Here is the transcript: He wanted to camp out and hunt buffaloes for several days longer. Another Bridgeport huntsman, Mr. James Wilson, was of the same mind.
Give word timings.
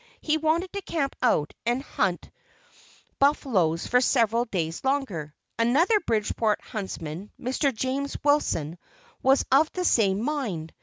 He 0.19 0.35
wanted 0.37 0.73
to 0.73 0.81
camp 0.81 1.15
out 1.21 1.53
and 1.63 1.83
hunt 1.83 2.31
buffaloes 3.19 3.85
for 3.85 4.01
several 4.01 4.45
days 4.45 4.83
longer. 4.83 5.35
Another 5.59 5.99
Bridgeport 5.99 6.59
huntsman, 6.59 7.29
Mr. 7.39 7.71
James 7.71 8.17
Wilson, 8.23 8.79
was 9.21 9.45
of 9.51 9.71
the 9.73 9.85
same 9.85 10.19
mind. 10.23 10.73